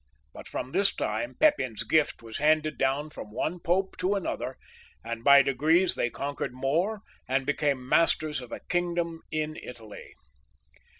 [0.33, 4.57] But from this time Pepin's gift' was handed down from one ^ope to another,
[5.03, 10.15] and by degrees they conquered more, and became masters of a kingdom in Italy.